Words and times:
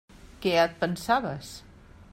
Què 0.45 0.53
et 0.61 0.73
pensaves? 0.85 1.53